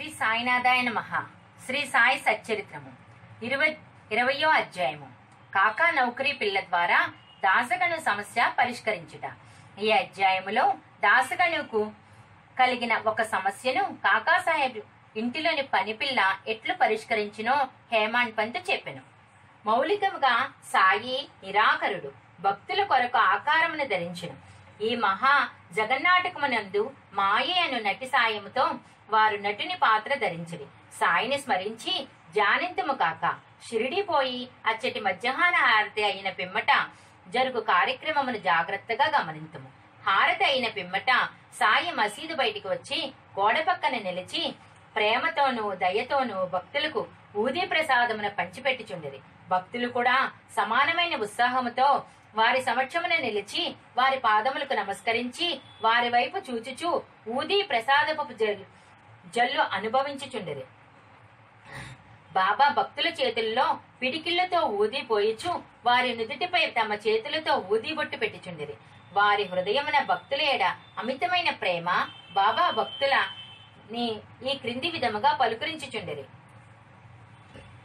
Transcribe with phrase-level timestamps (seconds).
[0.00, 1.26] శ్రీ సాయినాథాయ మహా
[1.66, 2.92] శ్రీ సాయి సచ్చరిత్రము.
[3.44, 3.76] ఇరవై
[4.12, 5.08] ఇరవయో అధ్యాయము.
[5.54, 7.12] కాకా నౌకరీ పిల్ల ద్వారా
[7.44, 9.32] దాసగను సమస్య పరిష్కరించుట.
[9.80, 11.92] ఈ అధ్యాయములో దాసగనుకు
[12.58, 14.78] కలిగిన ఒక సమస్యను కాకాసాహెబ్
[15.16, 19.02] ఇంటిలోని పనిపిల్ల ఎట్లు పరిష్కరించినో హేమాన్ పంత్ చెప్పెను.
[19.66, 24.36] మౌలికముగా సాయి నిరాకరుడు భక్తుల కొరకు ఆకారమును ధరించను.
[24.82, 28.74] ఈ మహా జగన్నాటకమునందు మాయే అను నటి సాయముతో
[29.10, 30.66] వారు నటుని పాత్ర ధరించిరి.
[31.00, 31.94] సాయిని స్మరించి
[32.34, 33.24] ధ్యానింతుము కాక
[33.68, 36.70] షిరిడి పోయి అచ్చటి మధ్యాహ్న హారతి అయిన పిమ్మట
[37.28, 39.68] జరుగు కార్యక్రమమును జాగ్రత్తగా గమనింతుము.
[40.06, 41.10] హారతి అయిన పిమ్మట
[41.60, 44.54] సాయి మసీదు బయటికి వచ్చి గోడ పక్కన నిలిచి
[44.96, 49.20] ప్రేమతోనూ దయతోనూ భక్తులకు ఊదీ ప్రసాదమును పంచిపెట్టుచుండిరి.
[49.48, 50.16] భక్తులు కూడా
[50.56, 51.88] సమానమైన ఉత్సాహముతో
[52.34, 53.62] వారి సమక్షమున నిలిచి
[53.96, 56.90] వారి పాదములకు నమస్కరించి వారి వైపు చూచుచూ
[57.28, 58.22] ఊదీ ప్రసాదపు
[59.36, 60.64] జల్లు అనుభవించుచుండెది
[62.32, 63.64] బాబా భక్తుల చేతుల్లో
[64.00, 65.52] పిడికిళ్ళతో ఊదిపోయిచు
[65.86, 68.76] వారి నుదుటిపై తమ చేతులతో ఊది బొట్టు పెట్టుచుండిరి
[69.12, 70.64] వారి హృదయమున భక్తుల ఎడ
[70.98, 71.88] అమితమైన ప్రేమ
[72.32, 73.14] బాబా భక్తుల
[73.92, 74.04] ని
[74.50, 76.24] ఈ క్రింది విధముగా పలుకరించుచుండిరి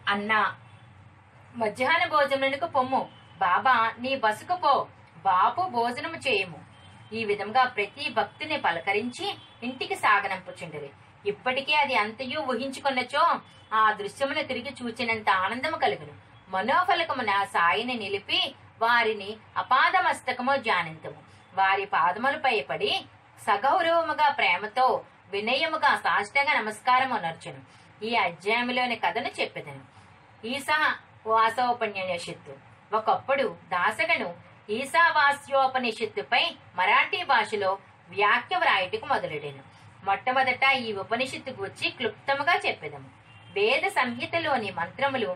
[0.08, 0.42] అన్నా
[1.56, 3.02] మధ్యాహ్న భోజనమునకు పొమ్ము.
[3.40, 4.74] బాబా నీ బసుకు పో.
[5.26, 6.60] బాపు భోజనము చేయము.
[7.14, 9.26] ఈ విధంగా ప్రతి భక్తుని పలకరించి
[9.64, 10.90] ఇంటికి సాగనంపుచుండిరి
[11.26, 13.40] ఇప్పటికే అది అంతయు ఊహించుకున్నచో
[13.74, 16.14] ఆ దృశ్యమును తిరిగి చూచినంత ఆనందము కలుగును.
[16.50, 21.20] మనోఫలకమున సాయిని నిలిపి వారిని అపాదమస్తకము ధ్యానింతము
[21.56, 23.06] వారి పాదములపై పడి
[23.44, 27.62] సగౌరవముగా ప్రేమతో వినయముగా సాష్టంగా నమస్కారము నర్చును
[28.06, 29.84] ఈ అధ్యాయంలోని కథను చెప్పెదను.
[30.48, 30.96] ఈసా
[31.28, 32.54] వాసోపన్యషత్తు
[32.96, 34.34] ఒకప్పుడు దాసగను
[34.70, 36.44] ఈశావాస్యోపనిషత్తుపై
[36.76, 37.78] మరాఠీ భాషలో
[38.10, 39.75] వ్యాఖ్య వ్రాయటకు మొదలెడెను.
[40.08, 43.10] మొట్టమొదట ఈ ఉపనిషత్తు గూర్చి క్లుప్తముగా చెప్పెదము.
[43.58, 45.30] వేద సంహితలోని మంత్రములు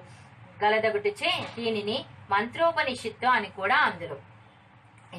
[0.63, 1.97] గలదగుటచే దీనిని
[2.33, 4.17] మంత్రోపనిషత్తు అని కూడా అందరు.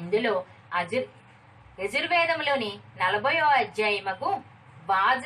[0.01, 0.33] ఇందులో
[0.79, 1.07] అజుర్
[1.83, 4.29] యజుర్వేదంలోని నలభయో అధ్యాయముకు
[4.91, 5.25] వాజ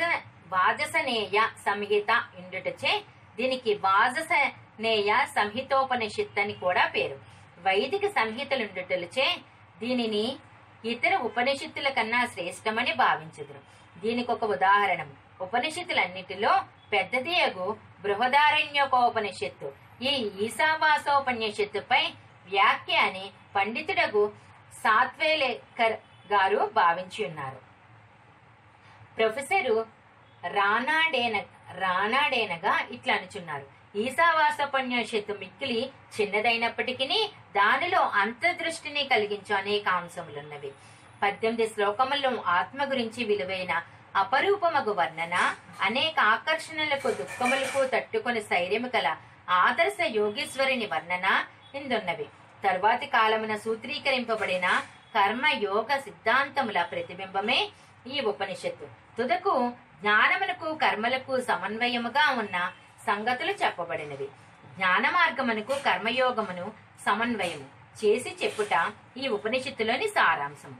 [0.53, 1.38] వాజసనేయ
[1.68, 2.92] సంహిత ఇండుటచే
[3.38, 7.18] దీనికి వాజసనేయ సంహితోపనిషత్ అని కూడా పేరు.
[7.68, 9.28] వైదిక సంహితలుండుటలచే
[9.81, 10.25] దీనిని
[10.92, 13.62] ఇతర ఉపనిషత్తుల కన్నా శ్రేష్టమని భావించుదురు.
[14.03, 15.09] దీనికి ఒక ఉదాహరణం.
[15.41, 19.67] ఉపనిషత్తులన్నిటిలో పెద్దదియగు బృహదారణ్యోపనిషత్తు.
[20.01, 20.13] ఈ
[20.45, 22.03] ఈశావాసోపనిషత్తుపై
[22.45, 24.33] వ్యాఖ్య అని పండితుడగు
[24.83, 25.95] సాత్వేలేకర్
[26.33, 27.59] గారు భావించి ఉన్నారు.
[29.17, 29.85] ప్రొఫెసరు
[30.47, 31.35] రానాడేన
[31.72, 33.66] రానాడేనగా ఇట్లా అనుచున్నారు.
[33.97, 40.72] ఈశావాసోపన్యషత్తు మిక్కిలి చిన్నదైనప్పటికీ దానిలో అంతర్దృష్టిని కలిగించు అనేక అంశములున్నవి.
[41.22, 43.74] పద్దెనిమిది శ్లోకముల్లో ఆత్మ గురించి విలువైన
[44.22, 45.36] అపరూపమగు వర్ణన
[45.88, 49.08] అనేక ఆకర్షణలకు దుఃఖములకు తట్టుకొని శైర్యము కల
[49.64, 51.28] ఆదర్శ యోగీశ్వరుని వర్ణన
[51.80, 52.28] ఇందున్నవి.
[52.64, 54.68] తరువాతి కాలమున సూత్రీకరింపబడిన
[55.16, 57.59] కర్మ యోగ సిద్ధాంతముల ప్రతిబింబమే
[58.14, 58.88] ఈ ఉపనిషత్తు.
[59.18, 59.54] తుదకు
[60.02, 62.58] జ్ఞానమునకు కర్మలకు సమన్వయముగా ఉన్న
[63.08, 64.28] సంగతులు చెప్పబడినవి.
[64.78, 66.66] జ్ఞాన మార్గమునకు కర్మయోగమును
[67.06, 67.68] సమన్వయము
[68.00, 68.74] చేసి చెప్పుట
[69.22, 70.78] ఈ ఉపనిషత్తులోని సారాంశము.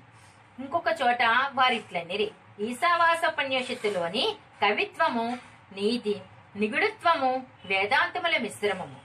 [0.59, 1.21] ఇంకొక చోట
[1.53, 2.31] వారిట్లనిరి.
[2.59, 5.38] ఈశావాసోపన్యషత్తులోని కవిత్వము
[5.73, 6.21] నీతి
[6.55, 8.95] నిగుడుత్వము వేదాంతముల మిశ్రమము.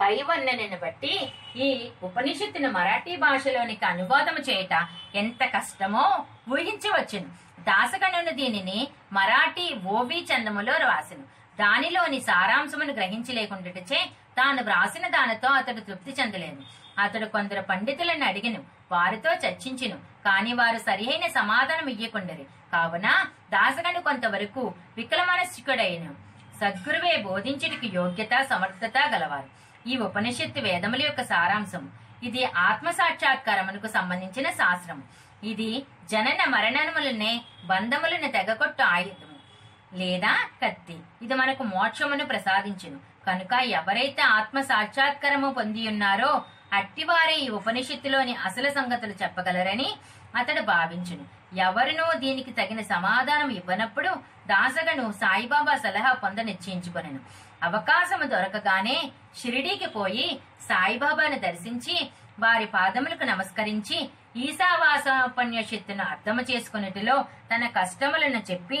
[0.00, 7.26] పై వర్ణనను బట్టి ఈ ఉపనిషత్తును మరాఠీ భాషలోనికి అనువాదము చేయట ఎంత కష్టమో ఊహించవచ్చును.
[7.60, 11.22] దాసగణును దీనిని మరాఠీ ఓవి చందములో రాసెను.
[11.60, 14.04] దానిలోని సారాంశమును గ్రహించలేకుండాచే
[14.38, 16.62] తాను వ్రాసిన దానితో అతడు తృప్తి చెందలేదు
[16.98, 18.73] అతడు కొందరు పండితులను అడిగిను.
[18.92, 19.96] వారితో చర్చించును.
[19.96, 22.44] కాని వారు సరియైన సమాధానం ఇయ్యకుండరు.
[22.72, 23.08] కావున
[23.50, 26.06] దాసగను కొంతవరకు వికలమనస్కుడైన
[26.60, 29.48] సద్గురువే బోధించుటకు యోగ్యత సమర్థత గలవారు.
[29.86, 31.92] ఈ ఉపనిషత్తు వేదముల యొక్క సారాంశం
[32.22, 35.02] ఇది ఆత్మ సాక్షాత్కారమునకు సంబంధించిన శాస్త్రం
[35.44, 39.38] ఇది జనన మరణములనే బంధములను తెగకొట్టు ఆయుధము.
[39.98, 40.32] లేదా
[40.62, 40.96] కత్తి.
[41.22, 43.00] ఇది మనకు మోక్షమును ప్రసాదించును.
[43.26, 46.44] కనుక ఎవరైతే ఆత్మ సాక్షాత్కారము పొంది ఉన్నారో
[46.78, 49.88] అట్టివారే ఈ ఉపనిషత్తులోని అసలు సంగతులు చెప్పగలరని
[50.36, 51.24] అతడు భావించును.
[51.56, 54.10] ఎవరినో దీనికి తగిన సమాధానం ఇవ్వనప్పుడు
[54.46, 57.20] దాసగను సాయిబాబా సలహా పొంద నిశ్చయించుకొనను.
[57.62, 58.96] అవకాశము దొరకగానే
[59.40, 60.28] షిరిడీకి పోయి
[60.68, 61.96] సాయిబాబాను దర్శించి
[62.40, 63.98] వారి పాదములకు నమస్కరించి
[64.36, 67.16] ఈశావాసోపన్యషత్తును అర్థము చేసుకున్నట్టులో
[67.50, 68.80] తన కష్టములను చెప్పి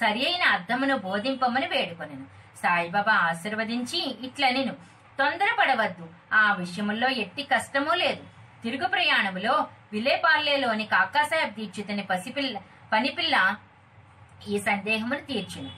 [0.00, 2.26] సరి అయిన అర్థమును బోధింపమని వేడుకొనెను.
[2.62, 4.74] సాయిబాబా ఆశీర్వదించి ఇట్లనెను.
[5.18, 6.04] తొందరపడవద్దు.
[6.32, 8.22] ఆ విషయంలో ఎట్టి కష్టమూ లేదు.
[8.62, 9.54] తిరుగు ప్రయాణములో
[9.92, 12.56] విలేపార్లేలోని కాకాసాహెబ్ దీక్షితుని పసిపిల్ల
[12.92, 13.36] పనిపిల్ల
[14.48, 15.70] ఈ సందేహమును తీర్చును.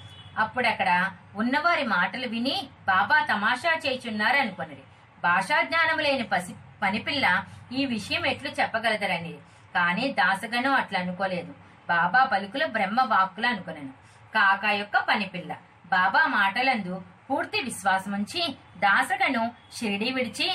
[0.42, 0.90] అప్పుడక్కడ
[1.36, 2.56] ఉన్నవారి మాటలు విని
[2.88, 4.84] బాబా తమాషా చేయుచున్నారు అనుకొనిరి
[5.22, 5.58] భాషా
[5.98, 7.26] లేని పసి పనిపిల్ల
[7.72, 9.34] ఈ విషయం ఎట్లు చెప్పగలదరని
[9.74, 11.52] కానీ దాసగను అట్లా అనుకోలేదు.
[11.88, 13.92] బాబా పలుకుల బ్రహ్మ వాక్కులు అనుకున్నాను
[14.34, 15.52] కాకా యొక్క పనిపిల్ల
[15.86, 16.94] బాబా మాటలందు
[17.30, 18.42] పూర్తి విశ్వాసముంచి
[18.78, 20.48] దాసగను షిరిడి విడిచి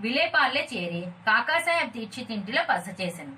[0.00, 3.34] విలేపాల్లే చేరి కాకాసాహెబ్ దీక్షితింటిలో బస చేశాను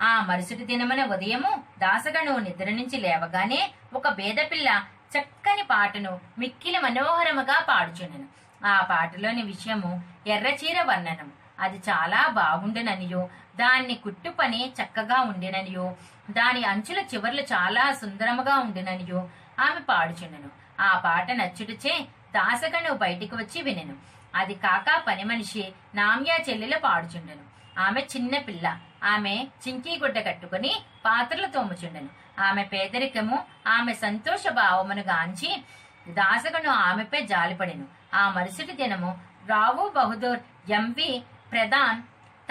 [0.00, 4.68] ఆ మరుసటి దినమున ఉదయము దాసగను నిద్ర నుంచి లేవగానే ఒక బేదపిల్ల
[5.14, 8.26] చక్కని పాటను మిక్కిలి మనోహరముగా పాడుచుండెను
[8.66, 9.90] ఆ పాటలోని విషయము
[10.26, 11.32] ఎర్రచీర వర్ణనం.
[11.60, 13.28] అది చాలా బాగుండెననియో.
[13.56, 15.96] దాన్ని కుట్టు పని చక్కగా ఉండెననియో.
[16.30, 19.20] దాని అంచుల చివర్లు చాలా సుందరముగా ఉండెననియో
[19.60, 20.50] ఆమె పాడుచుండెను
[20.80, 23.96] ఆ పాట నచ్చుటచే దాసగను బయటికి వచ్చి వినెను.
[24.34, 27.48] అది కాక పని మనిషి నామ్యా చెల్లెలు పాడుచుండెను.
[27.80, 28.78] ఆమె చిన్న పిల్ల.
[29.04, 32.08] ఆమె చింకీ గుడ్డ కట్టుకుని పాత్రలు తోముచుండెను.
[32.40, 35.64] ఆమె పేదరికము ఆమె సంతోష భావమును గాంచి
[36.08, 37.86] దాసగను ఆమెపై జాలిపడెను.
[38.14, 41.22] ఆ మరుసటి దినము రావు బహదూర్ ఎంవి
[41.52, 42.02] ప్రధాన్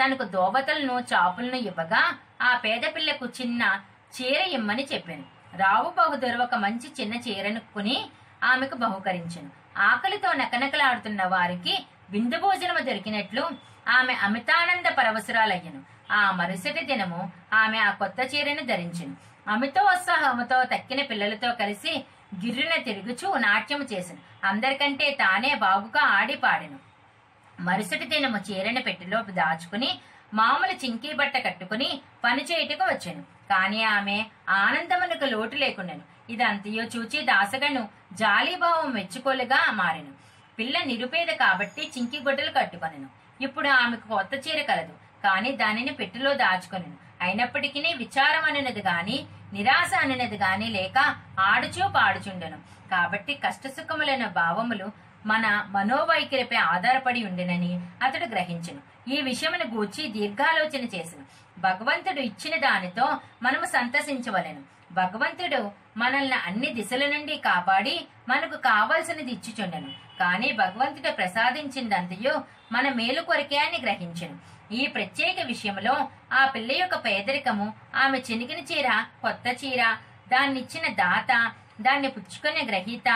[0.02, 3.80] తనకు దోవతలను చాపులను ఇవ్వగా ఆ పేద పిల్లకు చిన్న
[4.16, 5.37] చీర ఇమ్మని చెప్పాను.
[5.54, 8.10] రావు బహదూర్ ఒక మంచి చిన్న చీరను కొని
[8.44, 9.50] ఆమెకు బహుకరించను.
[9.78, 13.50] ఆకలితో నకనకలాడుతున్న వారికి విందు భోజనము దొరికినట్లు
[13.88, 15.82] ఆమె అమితానంద పరవశురాలయ్యను.
[16.12, 19.16] ఆ మరుసటి దినము ఆమె ఆ కొత్త చీరను ధరించెను.
[19.48, 22.04] అమితోత్సాహముతో తక్కిన పిల్లలతో కలిసి
[22.44, 24.18] గిర్రున తిరుగుచూ నాట్యము చేసెను.
[24.44, 26.78] అందరికంటే తానే బాగుగా ఆడి పాడెను.
[27.60, 29.98] మరుసటి దినము చీరని పెట్టెలో దాచుకుని
[30.34, 33.37] మామూలు చింకీ బట్ట కట్టుకుని పని చేయుటకు వచ్చాను.
[33.50, 36.32] కాని ఆమె ఆనందమునకు లోటు లేకుండాను.
[36.32, 40.12] ఇదంతయో చూచి దాసగను జాలీభావం మెచ్చుకోలుగా మారెను.
[40.58, 43.08] పిల్ల నిరుపేద కాబట్టి చింకి గుడ్డలు కట్టుకొనెను.
[43.40, 46.96] ఇప్పుడు ఆమెకు కొత్త చీర కలదు కాని దానిని పెట్టెలో దాచుకొనెను.
[47.20, 52.58] అయినప్పటికీ విచారం అనినది గాని నిరాశ అనినది గాని లేక ఆడుచూ పాడుచుండెను.
[52.90, 54.92] కాబట్టి కష్టసుఖములైన భావములు
[55.26, 58.80] మన మనోవైఖరిపై ఆధారపడి ఉండెనని అతడు గ్రహించను.
[59.10, 61.24] ఈ విషయమును గూర్చి దీర్ఘాలోచన చేసను.
[61.58, 63.06] భగవంతుడు ఇచ్చిన దానితో
[63.42, 64.62] మనము సంతసించవలెను.
[64.92, 69.90] భగవంతుడు మనల్ని అన్ని దిశల నుండి కాపాడి మనకు కావలసినది ఇచ్చుచుండెను.
[70.20, 72.34] కానీ భగవంతుడు ప్రసాదించిందంతయు
[72.72, 74.36] మన మేలు కొరికే అని గ్రహించను.
[74.74, 78.88] ఈ ప్రత్యేక విషయంలో ఆ పిల్ల యొక్క పేదరికము ఆమె చినిగిన చీర
[79.22, 79.82] కొత్త చీర
[80.32, 83.08] దాన్నిచ్చిన దాత దాన్ని పుచ్చుకునే గ్రహీత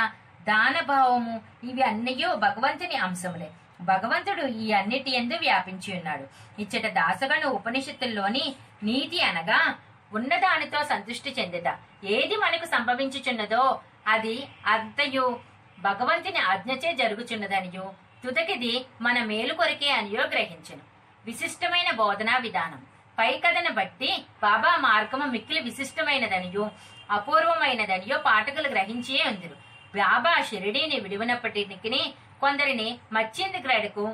[0.48, 1.34] దానభావము
[1.64, 3.50] ఇవి అన్నయో భగవంతుని అంశములే.
[3.82, 6.26] భగవంతుడు ఈ అన్నిటి ఎందు వ్యాపించి ఉన్నాడు.
[6.62, 9.74] ఇచ్చట దాసగను ఉపనిషత్తుల్లోని నీతి అనగా
[10.14, 11.78] ఉన్నదానితో సంతృష్టి చెందుట.
[12.04, 15.40] ఏది మనకు సంభవించుచున్నదో అది అంతయు
[15.80, 17.94] భగవంతుని ఆజ్ఞచే జరుగుచున్నదనియో.
[18.24, 20.80] తుదకిది మన మేలు కొరికే అనియో గ్రహించను.
[21.24, 22.82] విశిష్టమైన బోధనా విధానం.
[23.18, 26.70] పై కథను బట్టి బాబా మార్గము మిక్కిలి విశిష్టమైనదనియో
[27.10, 29.71] అపూర్వమైనదనియో పాఠకులు గ్రహించే ఉందిరు.
[29.94, 32.04] బాబా షిరిడీని విడివనప్పటికి
[32.40, 34.04] కొందరిని మచ్చిందిగ్రడకు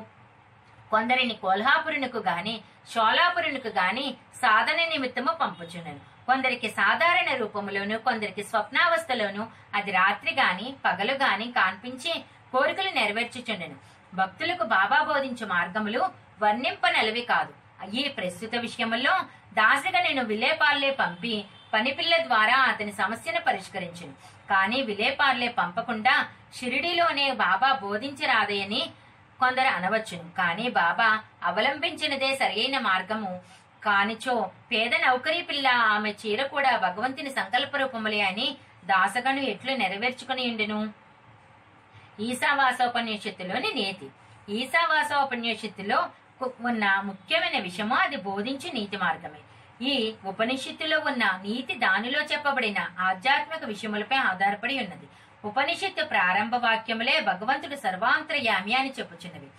[0.91, 2.61] కొందరిని కోల్హాపురునికు గాని
[2.93, 4.05] షోలాపురునికు గాని
[4.41, 9.43] సాధన నిమిత్తము పంపుచున్నాను కొందరికి సాధారణ రూపములోను కొందరికి స్వప్నావస్థలోను
[9.75, 12.13] అది రాత్రి గాని పగలు గాని కాన్పించి
[12.53, 13.77] కోరికలు నెరవేర్చుచుండెను.
[14.13, 16.01] భక్తులకు బాబా బోధించు మార్గములు
[16.41, 17.53] వర్ణింపనలవి కాదు.
[17.93, 19.13] ఈ ప్రస్తుత విషయములో
[19.53, 24.15] దాసిగా నేను విలేపాల్లే పంపి పనిపిల్ల ద్వారా అతని సమస్యను పరిష్కరించింది
[24.49, 26.15] కానీ విలేపార్లే పంపకుండా
[26.57, 28.81] షిరిడిలోనే బాబా బోధించరాదయని
[29.39, 30.25] కొందరు అనవచ్చును.
[30.37, 31.09] కానీ బాబా
[31.43, 33.33] అవలంబించినదే సరియైన మార్గము.
[33.83, 38.47] కానిచో పేద నౌకరీ పిల్ల ఆమె చీర కూడా భగవంతుని సంకల్ప రూపములే అని
[38.85, 40.79] దాసగను ఎట్లు నెరవేర్చుకుని ఉండెను
[42.27, 44.07] ఈశావాసోపనిషత్తులోని నీతి.
[44.55, 45.99] ఈశావాసోపనిషత్తులో
[46.69, 49.39] ఉన్న ముఖ్యమైన విషయము అది బోధించు నీతి మార్గమే.
[49.81, 55.07] ఈ ఉపనిషత్తులో ఉన్న నీతి దానిలో చెప్పబడిన ఆధ్యాత్మిక విషయములపై ఆధారపడి ఉన్నది.
[55.45, 59.49] ఉపనిషత్తు ప్రారంభ వాక్యములే భగవంతుడు సర్వాంతర్యామి అని చెప్పుచున్నవి.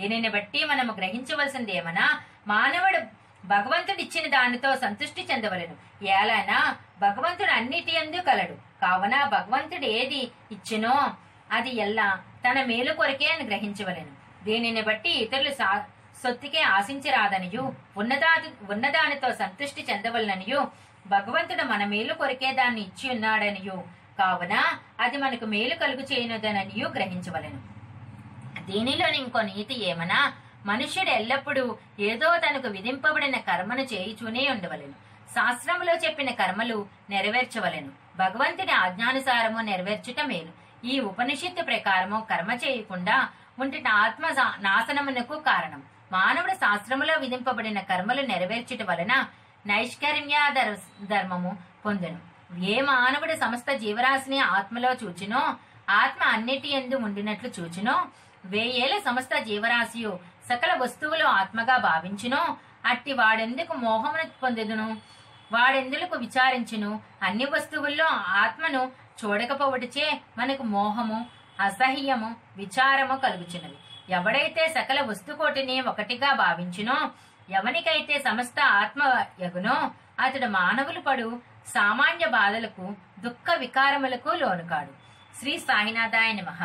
[0.00, 2.20] దీనిని బట్టి మనము గ్రహించవలసింది ఏమనా?
[2.46, 2.98] మానవుడు
[3.46, 6.04] భగవంతుడు ఇచ్చిన దానితో సంతృష్టి చెందవలెను.
[6.04, 8.52] ఏలైనా భగవంతుడు అన్నిటి ఎందు కలడు.
[8.52, 11.10] కావున భగవంతుడు ఏది ఇచ్చినో
[11.50, 14.44] అది ఎల్లా తన మేలు కొరకే అని గ్రహించవలెను.
[14.44, 15.84] దీనిని బట్టి ఇతరులు సా
[16.22, 18.32] సొత్తికే ఆశించరాదనియు ఉన్నదా
[18.70, 20.60] ఉన్నదానితో సంతృష్టి చెందవలననియు
[21.06, 23.76] భగవంతుడు మన మేలు కొరికే దాన్ని ఇచ్చి ఉన్నాడనియు.
[24.18, 24.54] కావున
[25.00, 27.60] అది మనకు మేలు కలుగు చేయనుదననియు గ్రహించవలెను.
[28.70, 30.32] దీనిలోని ఇంకో నీతి ఏమనా?
[30.66, 34.92] మనుష్యుడు ఎల్లప్పుడూ ఏదో తనకు విధింపబడిన కర్మను చేయిచూనే ఉండవలెను.
[35.34, 37.92] శాస్త్రములో చెప్పిన కర్మలు నెరవేర్చవలెను.
[38.16, 40.52] భగవంతుని ఆజ్ఞానుసారము నెరవేర్చుట మేలు.
[40.86, 44.26] ఈ ఉపనిషత్తు ప్రకారము కర్మ చేయకుండా ఉంటున్న ఆత్మ
[44.58, 45.82] నాశనమునకు కారణం.
[46.12, 49.12] మానవుడు శాస్త్రములో విధింపబడిన కర్మలు నెరవేర్చుట వలన
[49.66, 50.36] నైష్కర్మ్య
[51.02, 52.18] ధర్మము పొందును.
[52.72, 55.42] ఏ మానవుడు సమస్త జీవరాశిని ఆత్మలో చూచినో
[55.90, 57.94] ఆత్మ అన్నిటి ఎందు ఉండినట్లు చూచినో
[58.44, 62.42] వేయేల సమస్త జీవరాశియు సకల వస్తువులు ఆత్మగా భావించునో
[62.86, 64.88] అట్టి వాడెందుకు మోహమును పొందుదును?
[65.52, 67.00] వాడెందులకు విచారించును?
[67.22, 68.04] అన్ని వస్తువుల్లో
[68.42, 68.82] ఆత్మను
[69.20, 70.06] చూడకపోవటచే
[70.38, 71.26] మనకు మోహము
[71.60, 73.78] అసహ్యము విచారము కలుగుచున్నవి
[74.10, 76.96] ఎవడైతే సకల వస్తుకోటిని ఒకటిగా భావించునో
[77.50, 79.02] ఎవనికైతే సమస్త ఆత్మ
[79.40, 79.90] యగునో
[80.20, 81.28] అతడు మానవులు పడు
[81.74, 84.92] సామాన్య బాధలకు దుఃఖ వికారములకు లోనుకాడు.
[85.38, 86.62] శ్రీ సాయినాథాయ నమః.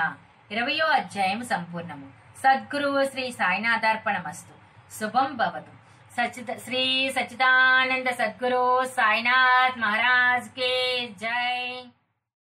[0.51, 2.07] ఇరవయో అధ్యాయం సంపూర్ణము.
[2.43, 4.53] సద్గురువు శ్రీ సాయినాథార్పణమస్తు.
[4.99, 5.73] శుభం భవతు.
[6.15, 10.73] సచిత శ్రీ సచిదానంద సద్గురు సాయినాథ్ మహారాజ్ కే
[11.21, 11.83] జై.